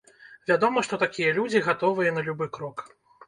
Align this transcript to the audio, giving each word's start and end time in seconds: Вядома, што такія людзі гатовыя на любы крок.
Вядома, 0.51 0.81
што 0.87 0.99
такія 1.03 1.35
людзі 1.37 1.61
гатовыя 1.69 2.15
на 2.17 2.25
любы 2.31 2.49
крок. 2.59 2.83